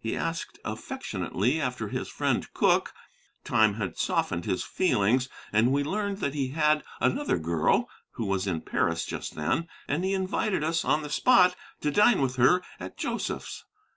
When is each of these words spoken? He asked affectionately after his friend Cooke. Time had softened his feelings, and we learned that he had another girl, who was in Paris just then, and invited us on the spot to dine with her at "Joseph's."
He 0.00 0.16
asked 0.16 0.58
affectionately 0.64 1.60
after 1.60 1.86
his 1.86 2.08
friend 2.08 2.52
Cooke. 2.52 2.92
Time 3.44 3.74
had 3.74 3.96
softened 3.96 4.44
his 4.44 4.64
feelings, 4.64 5.28
and 5.52 5.70
we 5.70 5.84
learned 5.84 6.18
that 6.18 6.34
he 6.34 6.48
had 6.48 6.82
another 6.98 7.38
girl, 7.38 7.88
who 8.14 8.26
was 8.26 8.48
in 8.48 8.62
Paris 8.62 9.04
just 9.04 9.36
then, 9.36 9.68
and 9.86 10.04
invited 10.04 10.64
us 10.64 10.84
on 10.84 11.02
the 11.04 11.10
spot 11.10 11.54
to 11.82 11.92
dine 11.92 12.20
with 12.20 12.34
her 12.34 12.60
at 12.80 12.96
"Joseph's." 12.96 13.66